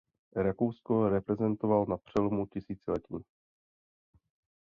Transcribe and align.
Rakousko 0.35 1.09
reprezentoval 1.09 1.85
na 1.85 1.97
přelomu 1.97 2.45
tisíciletí. 2.45 3.15